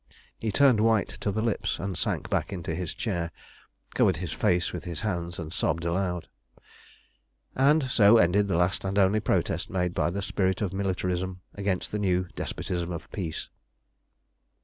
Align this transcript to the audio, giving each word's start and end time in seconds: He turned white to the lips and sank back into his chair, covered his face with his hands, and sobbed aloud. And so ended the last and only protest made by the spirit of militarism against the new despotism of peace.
He 0.39 0.51
turned 0.51 0.79
white 0.79 1.09
to 1.09 1.31
the 1.31 1.43
lips 1.43 1.77
and 1.77 1.95
sank 1.95 2.27
back 2.27 2.51
into 2.51 2.73
his 2.73 2.95
chair, 2.95 3.29
covered 3.93 4.17
his 4.17 4.31
face 4.33 4.73
with 4.73 4.83
his 4.83 5.01
hands, 5.01 5.37
and 5.37 5.53
sobbed 5.53 5.85
aloud. 5.85 6.27
And 7.55 7.83
so 7.83 8.17
ended 8.17 8.47
the 8.47 8.57
last 8.57 8.83
and 8.83 8.97
only 8.97 9.19
protest 9.19 9.69
made 9.69 9.93
by 9.93 10.09
the 10.09 10.23
spirit 10.23 10.59
of 10.59 10.73
militarism 10.73 11.41
against 11.53 11.91
the 11.91 11.99
new 11.99 12.27
despotism 12.35 12.91
of 12.91 13.11
peace. 13.11 13.49